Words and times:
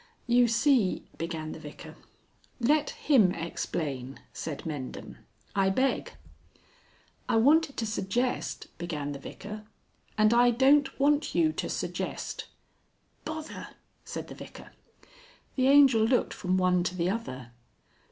"You 0.25 0.47
see," 0.47 1.03
began 1.19 1.51
the 1.51 1.59
Vicar. 1.59 1.93
"Let 2.59 2.89
him 2.89 3.33
explain," 3.35 4.19
said 4.33 4.63
Mendham; 4.65 5.17
"I 5.55 5.69
beg." 5.69 6.13
"I 7.29 7.35
wanted 7.35 7.77
to 7.77 7.85
suggest," 7.85 8.75
began 8.79 9.11
the 9.11 9.19
Vicar. 9.19 9.61
"And 10.17 10.33
I 10.33 10.49
don't 10.49 10.99
want 10.99 11.35
you 11.35 11.51
to 11.53 11.69
suggest." 11.69 12.47
"Bother!" 13.25 13.67
said 14.03 14.27
the 14.27 14.33
Vicar. 14.33 14.71
The 15.55 15.67
Angel 15.67 16.01
looked 16.03 16.33
from 16.33 16.57
one 16.57 16.81
to 16.85 16.97
the 16.97 17.11
other. 17.11 17.51